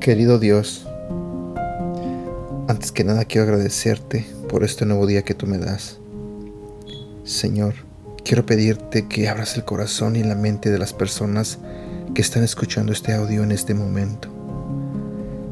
Querido 0.00 0.40
Dios, 0.40 0.88
antes 2.66 2.90
que 2.90 3.04
nada 3.04 3.24
quiero 3.26 3.44
agradecerte 3.44 4.26
por 4.48 4.64
este 4.64 4.84
nuevo 4.84 5.06
día 5.06 5.22
que 5.22 5.34
tú 5.34 5.46
me 5.46 5.58
das. 5.58 5.98
Señor, 7.22 7.74
quiero 8.24 8.44
pedirte 8.44 9.06
que 9.06 9.28
abras 9.28 9.56
el 9.56 9.64
corazón 9.64 10.16
y 10.16 10.24
la 10.24 10.34
mente 10.34 10.70
de 10.70 10.78
las 10.78 10.92
personas 10.92 11.58
que 12.12 12.22
están 12.22 12.42
escuchando 12.42 12.92
este 12.92 13.12
audio 13.12 13.44
en 13.44 13.52
este 13.52 13.74
momento. 13.74 14.39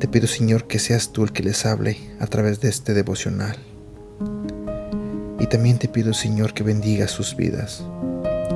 Te 0.00 0.08
pido, 0.08 0.26
Señor, 0.26 0.66
que 0.66 0.78
seas 0.78 1.12
tú 1.12 1.24
el 1.24 1.32
que 1.32 1.42
les 1.42 1.66
hable 1.66 1.98
a 2.20 2.26
través 2.26 2.62
de 2.62 2.70
este 2.70 2.94
devocional. 2.94 3.58
Y 5.38 5.46
también 5.46 5.78
te 5.78 5.88
pido, 5.88 6.14
Señor, 6.14 6.54
que 6.54 6.62
bendiga 6.62 7.06
sus 7.06 7.36
vidas. 7.36 7.84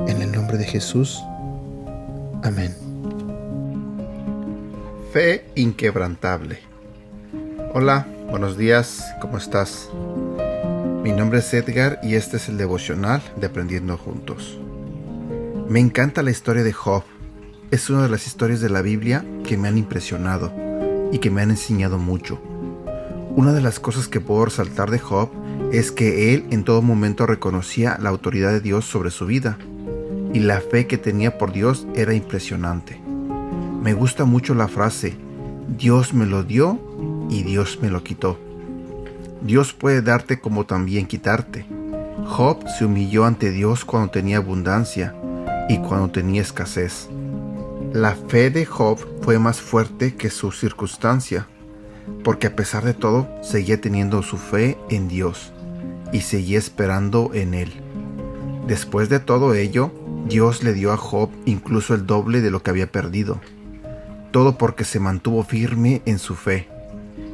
En 0.07 0.23
el 0.23 0.31
nombre 0.31 0.57
de 0.57 0.65
Jesús. 0.65 1.21
Amén. 2.43 2.75
Fe 5.13 5.45
inquebrantable. 5.53 6.61
Hola, 7.75 8.07
buenos 8.31 8.57
días, 8.57 9.03
¿cómo 9.21 9.37
estás? 9.37 9.89
Mi 11.03 11.11
nombre 11.11 11.39
es 11.39 11.53
Edgar 11.53 11.99
y 12.01 12.15
este 12.15 12.37
es 12.37 12.49
el 12.49 12.57
devocional 12.57 13.21
de 13.35 13.45
Aprendiendo 13.45 13.99
Juntos. 13.99 14.59
Me 15.69 15.79
encanta 15.79 16.23
la 16.23 16.31
historia 16.31 16.63
de 16.63 16.73
Job. 16.73 17.03
Es 17.69 17.91
una 17.91 18.01
de 18.01 18.09
las 18.09 18.25
historias 18.25 18.61
de 18.61 18.69
la 18.69 18.81
Biblia 18.81 19.23
que 19.47 19.57
me 19.57 19.67
han 19.67 19.77
impresionado 19.77 20.64
y 21.15 21.19
que 21.19 21.31
me 21.31 21.41
han 21.41 21.49
enseñado 21.49 21.97
mucho. 21.97 22.41
Una 23.37 23.53
de 23.53 23.61
las 23.61 23.79
cosas 23.79 24.09
que 24.09 24.19
puedo 24.19 24.43
resaltar 24.43 24.91
de 24.91 24.99
Job 24.99 25.29
es 25.71 25.93
que 25.93 26.33
él 26.33 26.45
en 26.51 26.65
todo 26.65 26.81
momento 26.81 27.25
reconocía 27.25 27.97
la 28.01 28.09
autoridad 28.09 28.51
de 28.51 28.59
Dios 28.59 28.83
sobre 28.83 29.11
su 29.11 29.25
vida 29.25 29.57
y 30.33 30.39
la 30.39 30.59
fe 30.59 30.87
que 30.87 30.97
tenía 30.97 31.37
por 31.37 31.53
Dios 31.53 31.87
era 31.95 32.13
impresionante. 32.13 32.99
Me 33.81 33.93
gusta 33.93 34.25
mucho 34.25 34.55
la 34.55 34.67
frase, 34.67 35.15
Dios 35.77 36.13
me 36.13 36.25
lo 36.25 36.43
dio 36.43 36.81
y 37.29 37.43
Dios 37.43 37.79
me 37.81 37.89
lo 37.89 38.03
quitó. 38.03 38.37
Dios 39.41 39.71
puede 39.71 40.01
darte 40.01 40.41
como 40.41 40.65
también 40.65 41.05
quitarte. 41.05 41.65
Job 42.27 42.67
se 42.77 42.83
humilló 42.83 43.23
ante 43.23 43.51
Dios 43.51 43.85
cuando 43.85 44.11
tenía 44.11 44.35
abundancia 44.35 45.15
y 45.69 45.77
cuando 45.77 46.09
tenía 46.09 46.41
escasez. 46.41 47.07
La 47.95 48.13
fe 48.13 48.49
de 48.49 48.65
Job 48.65 48.99
fue 49.21 49.39
más 49.39 49.61
fuerte 49.61 50.15
que 50.15 50.29
su 50.29 50.51
circunstancia, 50.51 51.47
porque 52.25 52.47
a 52.47 52.53
pesar 52.53 52.83
de 52.83 52.93
todo 52.93 53.25
seguía 53.41 53.79
teniendo 53.79 54.21
su 54.21 54.35
fe 54.35 54.77
en 54.89 55.07
Dios 55.07 55.53
y 56.11 56.19
seguía 56.19 56.57
esperando 56.57 57.31
en 57.33 57.53
Él. 57.53 57.71
Después 58.67 59.07
de 59.07 59.21
todo 59.21 59.53
ello, 59.53 59.93
Dios 60.27 60.61
le 60.61 60.73
dio 60.73 60.91
a 60.91 60.97
Job 60.97 61.29
incluso 61.45 61.95
el 61.95 62.05
doble 62.05 62.41
de 62.41 62.51
lo 62.51 62.61
que 62.61 62.71
había 62.71 62.91
perdido. 62.91 63.39
Todo 64.31 64.57
porque 64.57 64.83
se 64.83 64.99
mantuvo 64.99 65.45
firme 65.45 66.01
en 66.05 66.19
su 66.19 66.35
fe. 66.35 66.67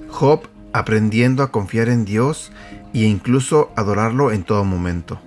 Job 0.09 0.41
aprendiendo 0.73 1.41
a 1.41 1.51
confiar 1.51 1.89
en 1.89 2.05
Dios 2.05 2.51
e 2.93 2.99
incluso 2.99 3.71
adorarlo 3.75 4.31
en 4.31 4.43
todo 4.43 4.63
momento. 4.63 5.19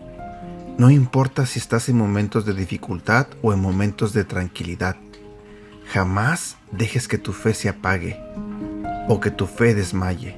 No 0.79 0.91
importa 0.91 1.45
si 1.45 1.59
estás 1.59 1.89
en 1.89 1.98
momentos 1.98 2.47
de 2.47 2.55
dificultad 2.55 3.27
o 3.43 3.53
en 3.53 3.61
momentos 3.61 4.13
de 4.13 4.23
tranquilidad. 4.23 4.95
Jamás 5.87 6.57
dejes 6.73 7.09
que 7.09 7.19
tu 7.19 7.33
fe 7.33 7.55
se 7.55 7.69
apague 7.69 8.19
o 9.09 9.21
que 9.21 9.31
tu 9.31 9.47
fe 9.47 9.75
desmaye. 9.75 10.37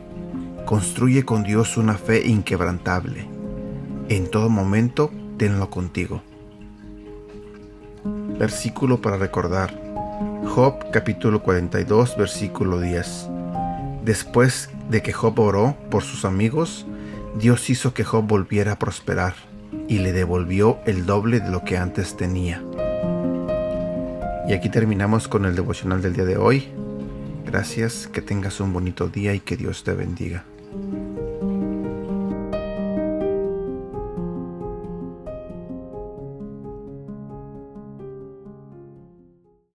Construye 0.67 1.25
con 1.25 1.45
Dios 1.45 1.77
una 1.77 1.95
fe 1.95 2.27
inquebrantable. 2.27 3.29
En 4.09 4.31
todo 4.31 4.49
momento, 4.49 5.11
tenlo 5.39 5.71
contigo. 5.71 6.23
Versículo 8.39 9.01
para 9.01 9.17
recordar. 9.17 9.81
Job 10.47 10.91
capítulo 10.93 11.43
42, 11.43 12.17
versículo 12.17 12.81
10. 12.81 13.29
Después 14.05 14.71
de 14.91 15.03
que 15.03 15.13
Job 15.13 15.39
oró 15.41 15.77
por 15.91 16.03
sus 16.03 16.25
amigos, 16.25 16.87
Dios 17.39 17.69
hizo 17.71 17.95
que 17.95 18.05
Job 18.05 18.27
volviera 18.27 18.73
a 18.73 18.79
prosperar 18.79 19.35
y 19.89 19.99
le 19.99 20.13
devolvió 20.13 20.79
el 20.87 21.07
doble 21.07 21.41
de 21.41 21.51
lo 21.51 21.65
que 21.65 21.77
antes 21.77 22.17
tenía. 22.17 22.63
Y 24.49 24.53
aquí 24.53 24.69
terminamos 24.69 25.27
con 25.27 25.45
el 25.45 25.57
devocional 25.57 26.03
del 26.03 26.13
día 26.13 26.25
de 26.25 26.37
hoy. 26.37 26.69
Gracias, 27.45 28.07
que 28.07 28.23
tengas 28.23 28.61
un 28.61 28.73
bonito 28.73 29.09
día 29.09 29.35
y 29.35 29.41
que 29.41 29.57
Dios 29.57 29.83
te 29.83 29.93
bendiga. 29.93 30.45